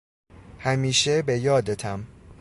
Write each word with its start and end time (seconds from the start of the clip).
همیشه 0.59 1.21
به 1.21 1.37
یادتم! 1.39 2.07